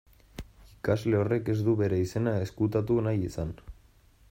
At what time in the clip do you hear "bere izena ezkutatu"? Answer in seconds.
1.83-2.99